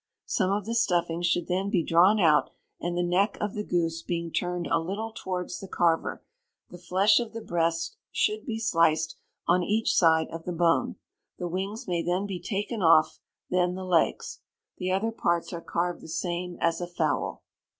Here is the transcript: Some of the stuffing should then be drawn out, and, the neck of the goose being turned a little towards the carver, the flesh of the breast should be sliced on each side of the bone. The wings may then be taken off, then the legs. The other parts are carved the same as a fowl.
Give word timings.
Some 0.25 0.49
of 0.49 0.65
the 0.65 0.73
stuffing 0.73 1.21
should 1.21 1.45
then 1.45 1.69
be 1.69 1.83
drawn 1.83 2.19
out, 2.19 2.49
and, 2.79 2.97
the 2.97 3.03
neck 3.03 3.37
of 3.39 3.53
the 3.53 3.63
goose 3.63 4.01
being 4.01 4.31
turned 4.31 4.65
a 4.65 4.79
little 4.79 5.11
towards 5.11 5.59
the 5.59 5.67
carver, 5.67 6.23
the 6.71 6.79
flesh 6.79 7.19
of 7.19 7.33
the 7.33 7.39
breast 7.41 7.97
should 8.11 8.43
be 8.43 8.57
sliced 8.57 9.15
on 9.47 9.61
each 9.61 9.93
side 9.93 10.29
of 10.29 10.45
the 10.45 10.53
bone. 10.53 10.95
The 11.37 11.47
wings 11.47 11.87
may 11.87 12.01
then 12.01 12.25
be 12.25 12.39
taken 12.39 12.81
off, 12.81 13.19
then 13.51 13.75
the 13.75 13.85
legs. 13.85 14.39
The 14.79 14.91
other 14.91 15.11
parts 15.11 15.53
are 15.53 15.61
carved 15.61 16.01
the 16.01 16.07
same 16.07 16.57
as 16.59 16.81
a 16.81 16.87
fowl. 16.87 17.43